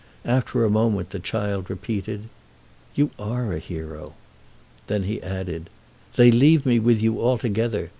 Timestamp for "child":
1.19-1.69